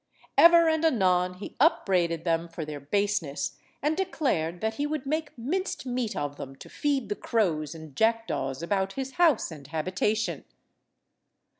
Ever 0.35 0.67
and 0.67 0.83
anon 0.83 1.35
he 1.35 1.55
upbraided 1.59 2.23
them 2.23 2.49
for 2.49 2.65
their 2.65 2.79
baseness, 2.79 3.59
and 3.83 3.95
declared 3.95 4.59
that 4.59 4.73
he 4.73 4.87
would 4.87 5.05
make 5.05 5.37
minced 5.37 5.85
meat 5.85 6.15
of 6.15 6.37
them 6.37 6.55
to 6.55 6.69
feed 6.69 7.07
the 7.07 7.15
crows 7.15 7.75
and 7.75 7.95
jackdaws 7.95 8.63
about 8.63 8.93
his 8.93 9.11
house 9.21 9.51
and 9.51 9.67
habitation. 9.67 10.43